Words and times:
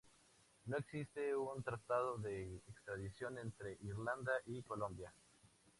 No 0.65 0.77
existe 0.77 1.35
un 1.35 1.61
tratado 1.61 2.17
de 2.17 2.55
extradición 2.69 3.37
entre 3.37 3.77
Irlanda 3.83 4.31
y 4.47 4.63
Colombia. 4.63 5.13